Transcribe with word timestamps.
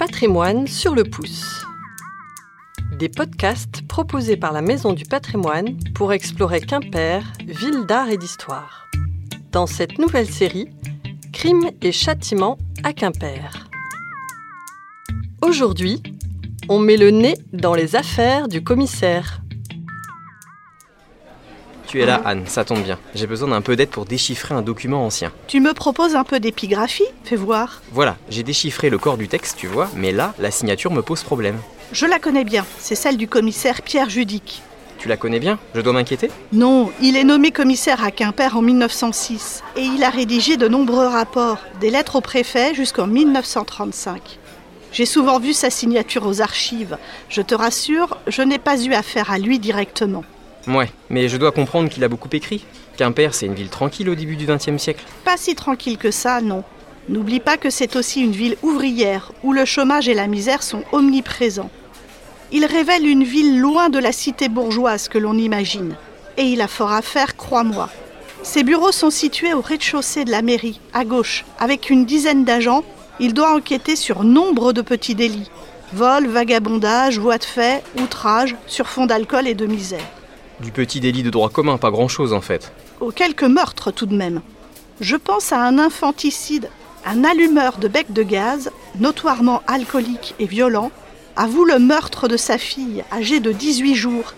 Patrimoine 0.00 0.66
sur 0.66 0.94
le 0.94 1.04
pouce. 1.04 1.62
Des 2.98 3.10
podcasts 3.10 3.86
proposés 3.86 4.38
par 4.38 4.50
la 4.50 4.62
Maison 4.62 4.94
du 4.94 5.04
Patrimoine 5.04 5.76
pour 5.94 6.14
explorer 6.14 6.62
Quimper, 6.62 7.22
ville 7.44 7.84
d'art 7.86 8.08
et 8.08 8.16
d'histoire. 8.16 8.88
Dans 9.52 9.66
cette 9.66 9.98
nouvelle 9.98 10.26
série, 10.26 10.70
Crimes 11.34 11.70
et 11.82 11.92
châtiments 11.92 12.56
à 12.82 12.94
Quimper. 12.94 13.68
Aujourd'hui, 15.42 16.02
on 16.70 16.78
met 16.78 16.96
le 16.96 17.10
nez 17.10 17.34
dans 17.52 17.74
les 17.74 17.94
affaires 17.94 18.48
du 18.48 18.64
commissaire. 18.64 19.39
Tu 21.90 22.00
es 22.00 22.06
là, 22.06 22.22
Anne, 22.24 22.44
ça 22.46 22.64
tombe 22.64 22.84
bien. 22.84 23.00
J'ai 23.16 23.26
besoin 23.26 23.48
d'un 23.48 23.62
peu 23.62 23.74
d'aide 23.74 23.88
pour 23.88 24.04
déchiffrer 24.04 24.54
un 24.54 24.62
document 24.62 25.04
ancien. 25.04 25.32
Tu 25.48 25.58
me 25.58 25.74
proposes 25.74 26.14
un 26.14 26.22
peu 26.22 26.38
d'épigraphie? 26.38 27.02
Fais 27.24 27.34
voir. 27.34 27.82
Voilà, 27.90 28.16
j'ai 28.28 28.44
déchiffré 28.44 28.90
le 28.90 28.98
corps 28.98 29.16
du 29.16 29.26
texte, 29.26 29.56
tu 29.58 29.66
vois, 29.66 29.88
mais 29.96 30.12
là, 30.12 30.32
la 30.38 30.52
signature 30.52 30.92
me 30.92 31.02
pose 31.02 31.24
problème. 31.24 31.58
Je 31.90 32.06
la 32.06 32.20
connais 32.20 32.44
bien. 32.44 32.64
C'est 32.78 32.94
celle 32.94 33.16
du 33.16 33.26
commissaire 33.26 33.82
Pierre 33.82 34.08
Judic. 34.08 34.62
Tu 34.98 35.08
la 35.08 35.16
connais 35.16 35.40
bien? 35.40 35.58
Je 35.74 35.80
dois 35.80 35.92
m'inquiéter? 35.92 36.30
Non, 36.52 36.92
il 37.02 37.16
est 37.16 37.24
nommé 37.24 37.50
commissaire 37.50 38.04
à 38.04 38.12
Quimper 38.12 38.56
en 38.56 38.62
1906 38.62 39.64
et 39.74 39.82
il 39.82 40.04
a 40.04 40.10
rédigé 40.10 40.56
de 40.56 40.68
nombreux 40.68 41.08
rapports, 41.08 41.58
des 41.80 41.90
lettres 41.90 42.14
au 42.14 42.20
préfet 42.20 42.72
jusqu'en 42.72 43.08
1935. 43.08 44.38
J'ai 44.92 45.06
souvent 45.06 45.40
vu 45.40 45.52
sa 45.52 45.70
signature 45.70 46.24
aux 46.24 46.40
archives. 46.40 46.98
Je 47.28 47.42
te 47.42 47.56
rassure, 47.56 48.16
je 48.28 48.42
n'ai 48.42 48.58
pas 48.60 48.80
eu 48.80 48.92
affaire 48.92 49.32
à 49.32 49.38
lui 49.38 49.58
directement. 49.58 50.22
Ouais, 50.66 50.90
mais 51.08 51.28
je 51.28 51.36
dois 51.36 51.52
comprendre 51.52 51.88
qu'il 51.88 52.04
a 52.04 52.08
beaucoup 52.08 52.28
écrit. 52.32 52.64
Quimper, 52.96 53.34
c'est 53.34 53.46
une 53.46 53.54
ville 53.54 53.70
tranquille 53.70 54.10
au 54.10 54.14
début 54.14 54.36
du 54.36 54.46
XXe 54.46 54.76
siècle. 54.76 55.04
Pas 55.24 55.36
si 55.36 55.54
tranquille 55.54 55.96
que 55.96 56.10
ça, 56.10 56.40
non. 56.40 56.64
N'oublie 57.08 57.40
pas 57.40 57.56
que 57.56 57.70
c'est 57.70 57.96
aussi 57.96 58.20
une 58.20 58.32
ville 58.32 58.56
ouvrière 58.62 59.32
où 59.42 59.52
le 59.52 59.64
chômage 59.64 60.08
et 60.08 60.14
la 60.14 60.26
misère 60.26 60.62
sont 60.62 60.84
omniprésents. 60.92 61.70
Il 62.52 62.66
révèle 62.66 63.06
une 63.06 63.24
ville 63.24 63.58
loin 63.58 63.88
de 63.88 63.98
la 63.98 64.12
cité 64.12 64.48
bourgeoise 64.48 65.08
que 65.08 65.18
l'on 65.18 65.34
imagine. 65.34 65.94
Et 66.36 66.42
il 66.42 66.60
a 66.60 66.68
fort 66.68 66.92
à 66.92 67.02
faire, 67.02 67.36
crois-moi. 67.36 67.88
Ses 68.42 68.62
bureaux 68.62 68.92
sont 68.92 69.10
situés 69.10 69.54
au 69.54 69.60
rez-de-chaussée 69.60 70.24
de 70.24 70.30
la 70.30 70.42
mairie, 70.42 70.80
à 70.92 71.04
gauche. 71.04 71.44
Avec 71.58 71.90
une 71.90 72.04
dizaine 72.04 72.44
d'agents, 72.44 72.84
il 73.18 73.34
doit 73.34 73.54
enquêter 73.54 73.96
sur 73.96 74.24
nombre 74.24 74.72
de 74.72 74.82
petits 74.82 75.14
délits. 75.14 75.50
Vol, 75.92 76.26
vagabondage, 76.26 77.18
voies 77.18 77.38
de 77.38 77.44
fait, 77.44 77.82
outrage, 78.00 78.56
sur 78.66 78.88
fond 78.88 79.06
d'alcool 79.06 79.46
et 79.46 79.54
de 79.54 79.66
misère. 79.66 80.08
Du 80.62 80.72
petit 80.72 81.00
délit 81.00 81.22
de 81.22 81.30
droit 81.30 81.48
commun, 81.48 81.78
pas 81.78 81.90
grand-chose 81.90 82.34
en 82.34 82.42
fait. 82.42 82.72
Aux 83.00 83.12
quelques 83.12 83.44
meurtres 83.44 83.90
tout 83.90 84.04
de 84.04 84.14
même. 84.14 84.42
Je 85.00 85.16
pense 85.16 85.52
à 85.52 85.60
un 85.60 85.78
infanticide, 85.78 86.68
un 87.06 87.24
allumeur 87.24 87.78
de 87.78 87.88
bec 87.88 88.12
de 88.12 88.22
gaz, 88.22 88.70
notoirement 88.98 89.62
alcoolique 89.66 90.34
et 90.38 90.44
violent, 90.44 90.90
avoue 91.34 91.64
le 91.64 91.78
meurtre 91.78 92.28
de 92.28 92.36
sa 92.36 92.58
fille, 92.58 93.02
âgée 93.10 93.40
de 93.40 93.52
18 93.52 93.94
jours. 93.94 94.34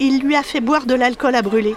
Il 0.00 0.20
lui 0.20 0.36
a 0.36 0.42
fait 0.42 0.60
boire 0.60 0.86
de 0.86 0.94
l'alcool 0.94 1.34
à 1.34 1.42
brûler. 1.42 1.76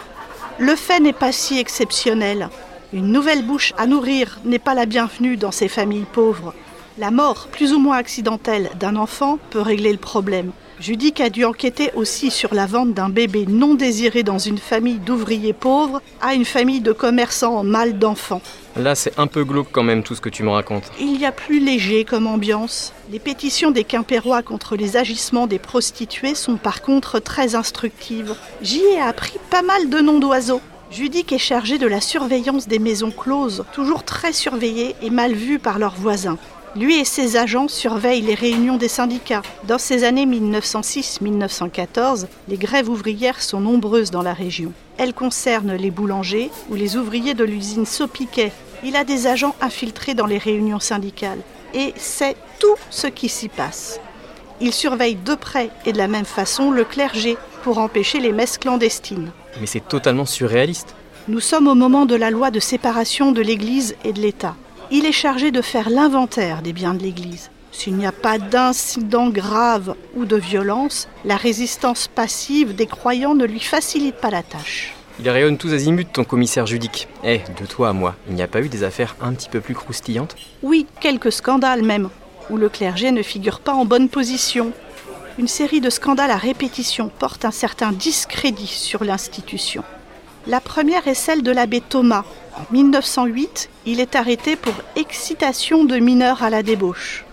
Le 0.58 0.75
fait 0.78 1.02
n'est 1.02 1.12
pas 1.12 1.34
si 1.34 1.59
exceptionnel. 1.59 2.50
Une 2.94 3.12
nouvelle 3.12 3.45
bouche 3.45 3.73
à 3.78 3.88
nourrir 3.88 4.39
n'est 4.45 4.59
pas 4.59 4.73
la 4.73 4.86
bienvenue 4.86 5.36
dans 5.36 5.52
ces 5.52 5.67
familles 5.67 6.06
pauvres. 6.14 6.53
La 6.97 7.12
mort, 7.12 7.50
plus 7.52 7.73
ou 7.73 7.80
moins 7.80 7.97
accidentelle, 7.97 8.69
d'un 8.80 8.95
enfant 8.95 9.38
peut 9.50 9.62
régler 9.62 9.92
le 9.92 9.97
problème. 9.97 10.52
Judic 10.82 11.22
a 11.22 11.30
dû 11.30 11.46
enquêter 11.46 11.92
aussi 11.94 12.32
sur 12.32 12.56
la 12.56 12.66
vente 12.66 12.96
d'un 12.96 13.10
bébé 13.10 13.46
non 13.48 13.76
désiré 13.76 14.24
dans 14.24 14.40
une 14.40 14.58
famille 14.58 14.98
d'ouvriers 14.98 15.54
pauvres 15.54 16.02
à 16.22 16.34
une 16.34 16.44
famille 16.44 16.82
de 16.82 16.92
commerçants 16.92 17.64
mal 17.64 18.00
d'enfants. 18.00 18.42
Là, 18.76 18.96
c'est 18.96 19.20
un 19.20 19.28
peu 19.28 19.44
glauque 19.44 19.68
quand 19.72 19.84
même 19.84 20.02
tout 20.02 20.16
ce 20.16 20.22
que 20.22 20.30
tu 20.30 20.42
me 20.42 20.50
racontes. 20.50 20.92
Il 21.00 21.22
y 21.22 21.26
a 21.28 21.32
plus 21.32 21.59
léger 21.59 22.04
comme 22.04 22.26
ambiance. 22.26 22.94
Les 23.12 23.20
pétitions 23.20 23.70
des 23.70 23.84
Quimpérois 23.84 24.42
contre 24.42 24.76
les 24.76 24.98
agissements 24.98 25.46
des 25.46 25.59
prostituées 25.59 26.34
sont 26.34 26.58
par 26.58 26.82
contre 26.82 27.20
très 27.20 27.54
instructives. 27.54 28.34
J'y 28.64 28.81
ai 28.81 29.02
appris 29.02 29.38
pas 29.52 29.62
mal 29.62 29.88
de 29.88 30.00
noms 30.00 30.18
d'oiseaux. 30.18 30.62
Judic 30.90 31.31
est 31.31 31.38
chargé 31.38 31.78
de 31.78 31.86
la 31.86 32.02
surveillance 32.02 32.68
des 32.68 32.80
maisons 32.80 33.12
closes, 33.12 33.66
toujours 33.72 34.03
très 34.03 34.34
surveillées 34.34 34.96
et 35.03 35.12
mal 35.12 35.34
vues 35.34 35.59
par 35.59 35.78
leurs 35.78 35.96
voisins. 35.96 36.40
Lui 36.74 37.00
et 37.00 37.06
ses 37.06 37.36
agents 37.36 37.68
surveillent 37.68 38.22
les 38.22 38.34
réunions 38.34 38.78
des 38.78 38.88
syndicats. 38.88 39.42
Dans 39.68 39.78
ces 39.78 40.06
années 40.06 40.26
1906-1914, 40.26 42.28
les 42.48 42.56
grèves 42.56 42.88
ouvrières 42.88 43.42
sont 43.42 43.59
nombreuses 43.59 44.09
dans 44.09 44.22
la 44.22 44.34
région. 44.34 44.72
Elles 44.98 45.14
concernent 45.14 45.76
les 45.76 45.92
boulangers 45.92 46.50
ou 46.70 46.76
les 46.76 46.96
ouvriers 46.96 47.34
de 47.34 47.44
l'usine 47.44 47.86
Sopiquet. 47.86 48.54
Il 48.86 48.96
a 48.96 49.04
des 49.04 49.28
agents 49.28 49.54
infiltrés 49.59 50.14
dans 50.14 50.26
les 50.26 50.38
réunions 50.38 50.80
syndicales 50.80 51.42
et 51.74 51.94
sait 51.98 52.38
tout 52.59 52.76
ce 52.90 53.08
qui 53.08 53.28
s'y 53.28 53.50
passe. 53.50 54.00
Il 54.62 54.74
surveille 54.74 55.16
de 55.16 55.36
près 55.36 55.72
et 55.86 55.92
de 55.92 55.98
la 55.98 56.08
même 56.08 56.24
façon 56.24 56.72
le 56.72 56.86
clergé 56.86 57.36
pour 57.64 57.80
empêcher 57.80 58.22
les 58.22 58.32
messes 58.32 58.58
clandestines. 58.58 59.34
Mais 59.59 59.68
c'est 59.68 59.86
totalement 59.86 60.26
surréaliste. 60.26 60.96
Nous 61.28 61.42
sommes 61.42 61.68
au 61.68 61.76
moment 61.76 62.06
de 62.06 62.16
la 62.16 62.32
loi 62.32 62.50
de 62.50 62.62
séparation 62.62 63.34
de 63.34 63.42
l'Église 63.42 63.98
et 64.06 64.14
de 64.14 64.22
l'État 64.22 64.56
il 64.91 65.06
est 65.06 65.13
chargé 65.13 65.52
de 65.52 65.62
faire 65.62 65.90
l'inventaire 65.90 66.62
des 66.62 66.74
biens 66.74 66.94
de 66.94 67.02
l'Église. 67.02 67.50
S'il 67.72 67.96
n'y 67.96 68.06
a 68.06 68.12
pas 68.12 68.38
d'incident 68.38 69.29
grave 69.29 69.96
ou 70.16 70.25
de 70.25 70.35
violence, 70.35 71.07
la 71.24 71.38
résistance 71.38 72.09
passive 72.09 72.75
des 72.75 72.85
croyants 72.85 73.34
ne 73.34 73.46
lui 73.46 73.62
facilite 73.62 74.16
pas 74.16 74.29
la 74.29 74.44
tâche. 74.44 74.94
Il 75.19 75.29
rayonne 75.29 75.57
tous 75.57 75.74
azimuts, 75.74 76.06
ton 76.06 76.25
commissaire 76.25 76.66
judique. 76.66 77.07
Eh, 77.24 77.40
de 77.59 77.66
toi 77.66 77.90
à 77.90 77.94
moi, 77.94 78.16
il 78.28 78.35
n'y 78.35 78.41
a 78.41 78.47
pas 78.47 78.62
eu 78.62 78.68
des 78.68 78.84
affaires 78.84 79.16
un 79.22 79.34
petit 79.34 79.47
peu 79.47 79.62
plus 79.62 79.75
croustillantes? 79.75 80.35
Oui, 80.62 80.85
quelques 81.00 81.31
scandales 81.31 81.84
même, 81.84 82.09
où 82.50 82.58
le 82.58 82.68
clergé 82.68 83.12
ne 83.12 83.23
figure 83.23 83.62
pas 83.62 83.73
en 83.73 83.85
bonne 83.85 84.09
position. 84.09 84.73
Une 85.40 85.47
série 85.47 85.79
de 85.79 85.90
scandales 85.90 86.31
à 86.31 86.38
répétition 86.38 87.09
porte 87.19 87.46
un 87.46 87.52
certain 87.52 87.94
discrédit 87.94 88.68
sur 88.68 89.06
l'institution. 89.06 89.84
La 90.47 90.59
première 90.59 91.08
est 91.08 91.13
celle 91.13 91.44
de 91.44 91.52
l'abbé 91.52 91.81
Thomas, 91.81 92.25
en 92.57 92.73
1908, 92.73 93.69
il 93.85 94.00
est 94.00 94.16
arrêté 94.16 94.56
pour 94.56 94.73
excitation 94.95 95.85
de 95.85 95.97
mineurs 95.97 96.44
à 96.44 96.50
la 96.50 96.63
débauche. 96.63 97.23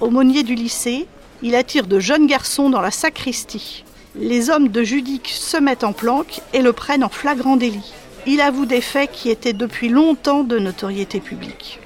Aumônier 0.00 0.42
du 0.42 0.54
lycée, 0.54 1.06
il 1.42 1.54
attire 1.54 1.86
de 1.86 2.00
jeunes 2.00 2.26
garçons 2.26 2.70
dans 2.70 2.80
la 2.80 2.90
sacristie. 2.90 3.84
Les 4.14 4.50
hommes 4.50 4.68
de 4.68 4.82
Judic 4.82 5.28
se 5.28 5.56
mettent 5.56 5.84
en 5.84 5.92
planque 5.92 6.40
et 6.52 6.62
le 6.62 6.72
prennent 6.72 7.04
en 7.04 7.08
flagrant 7.08 7.56
délit. 7.56 7.92
Il 8.26 8.40
avoue 8.40 8.66
des 8.66 8.80
faits 8.80 9.10
qui 9.10 9.30
étaient 9.30 9.52
depuis 9.52 9.88
longtemps 9.88 10.44
de 10.44 10.58
notoriété 10.58 11.20
publique. 11.20 11.80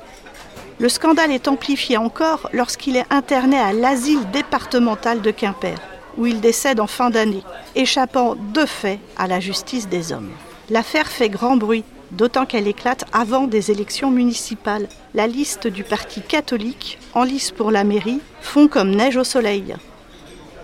Le 0.78 0.88
scandale 0.88 1.32
est 1.32 1.48
amplifié 1.48 1.96
encore 1.96 2.50
lorsqu'il 2.52 2.96
est 2.96 3.06
interné 3.10 3.58
à 3.58 3.72
l'asile 3.72 4.30
départemental 4.30 5.22
de 5.22 5.30
Quimper, 5.30 5.78
où 6.18 6.26
il 6.26 6.40
décède 6.40 6.80
en 6.80 6.86
fin 6.86 7.10
d'année, 7.10 7.42
échappant 7.74 8.36
de 8.52 8.66
fait 8.66 9.00
à 9.16 9.26
la 9.26 9.40
justice 9.40 9.88
des 9.88 10.12
hommes. 10.12 10.30
L'affaire 10.68 11.06
fait 11.06 11.30
grand 11.30 11.56
bruit 11.56 11.84
d'autant 12.12 12.46
qu'elle 12.46 12.68
éclate 12.68 13.04
avant 13.12 13.46
des 13.46 13.70
élections 13.70 14.10
municipales. 14.10 14.88
La 15.14 15.26
liste 15.26 15.66
du 15.66 15.84
Parti 15.84 16.20
catholique, 16.20 16.98
en 17.14 17.24
lice 17.24 17.50
pour 17.50 17.70
la 17.70 17.84
mairie, 17.84 18.20
fond 18.40 18.68
comme 18.68 18.90
neige 18.90 19.16
au 19.16 19.24
soleil. 19.24 19.74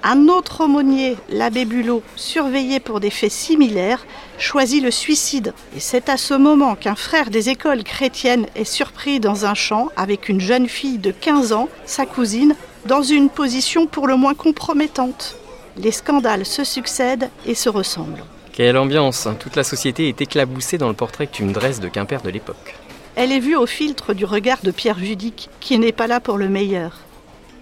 Un 0.05 0.27
autre 0.27 0.65
aumônier, 0.65 1.17
l'abbé 1.29 1.65
Bulot, 1.65 2.03
surveillé 2.17 2.81
pour 2.81 2.99
des 2.99 3.11
faits 3.11 3.31
similaires, 3.31 4.05
choisit 4.37 4.83
le 4.83 4.91
suicide. 4.91 5.55
Et 5.77 5.81
c'est 5.81 6.09
à 6.09 6.17
ce 6.17 6.35
moment 6.35 6.75
qu'un 6.75 6.97
frère 6.97 7.31
des 7.31 7.51
écoles 7.51 7.85
chrétiennes 7.85 8.47
est 8.57 8.65
surpris 8.65 9.21
dans 9.21 9.47
un 9.47 9.55
champ 9.55 9.91
avec 9.97 10.29
une 10.29 10.41
jeune 10.41 10.69
fille 10.69 10.99
de 10.99 11.13
15 11.13 11.53
ans, 11.53 11.69
sa 11.85 12.05
cousine, 12.05 12.57
dans 12.87 13.03
une 13.03 13.31
position 13.31 13.87
pour 13.87 14.09
le 14.09 14.17
moins 14.17 14.35
compromettante. 14.35 15.37
Les 15.77 15.93
scandales 15.93 16.47
se 16.47 16.65
succèdent 16.65 17.31
et 17.47 17.55
se 17.55 17.69
ressemblent. 17.69 18.25
Quelle 18.53 18.77
ambiance. 18.77 19.29
Toute 19.41 19.57
la 19.57 19.65
société 19.65 20.09
est 20.09 20.21
éclaboussée 20.21 20.77
dans 20.77 20.89
le 20.89 20.95
portrait 20.95 21.27
que 21.27 21.33
tu 21.33 21.43
me 21.45 21.55
dresses 21.55 21.81
de 21.81 21.89
Quimper 21.89 22.21
de 22.21 22.29
l'époque. 22.29 22.75
Elle 23.17 23.33
est 23.33 23.41
vue 23.41 23.57
au 23.57 23.67
filtre 23.67 24.13
du 24.13 24.27
regard 24.27 24.59
de 24.63 24.71
Pierre 24.71 24.99
Judic, 24.99 25.49
qui 25.61 25.79
n'est 25.79 25.93
pas 25.93 26.07
là 26.07 26.21
pour 26.21 26.37
le 26.37 26.51
meilleur. 26.51 26.99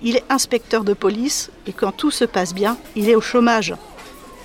Il 0.03 0.17
est 0.17 0.25
inspecteur 0.31 0.83
de 0.83 0.93
police 0.93 1.53
et 1.69 1.73
quand 1.73 1.93
tout 1.93 2.11
se 2.11 2.25
passe 2.25 2.55
bien, 2.55 2.77
il 2.97 3.09
est 3.09 3.15
au 3.15 3.21
chômage. 3.21 3.75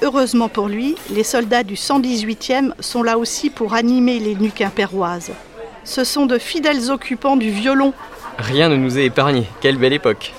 Heureusement 0.04 0.50
pour 0.50 0.68
lui, 0.68 0.96
les 1.10 1.24
soldats 1.24 1.64
du 1.64 1.76
118e 1.76 2.74
sont 2.80 3.02
là 3.02 3.18
aussi 3.18 3.50
pour 3.50 3.74
animer 3.74 4.20
les 4.20 4.36
nuits 4.36 4.52
quimpéroises. 4.52 5.32
Ce 5.84 6.04
sont 6.04 6.28
de 6.28 6.38
fidèles 6.38 6.92
occupants 6.92 7.38
du 7.38 7.50
violon. 7.50 7.94
Rien 8.38 8.70
ne 8.70 8.76
nous 8.76 9.00
est 9.00 9.06
épargné, 9.06 9.48
quelle 9.62 9.78
belle 9.78 9.94
époque 9.94 10.34